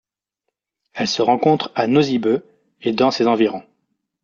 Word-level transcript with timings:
Elle 0.93 1.07
se 1.07 1.21
rencontre 1.21 1.71
à 1.75 1.85
Nosy 1.85 2.17
Be 2.17 2.41
et 2.81 2.91
dns 2.91 3.11
ses 3.11 3.27
environs. 3.27 3.63